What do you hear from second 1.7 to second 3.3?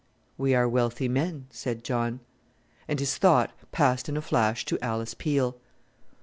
John. And his